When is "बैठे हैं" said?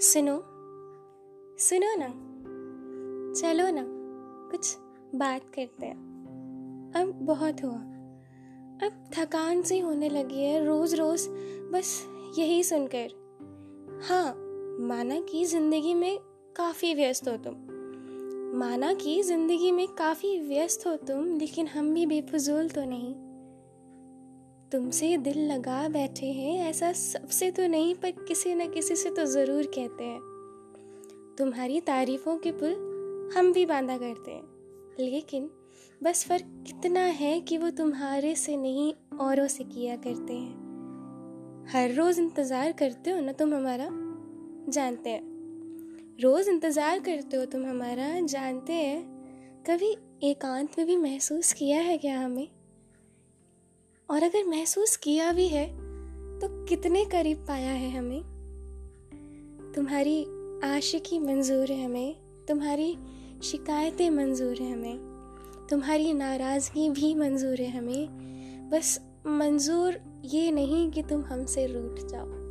25.88-26.68